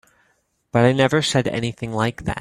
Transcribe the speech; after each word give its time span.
But 0.71 0.83
I 0.83 0.93
never 0.93 1.21
said 1.21 1.47
anything 1.47 1.93
like 1.93 2.23
that. 2.23 2.39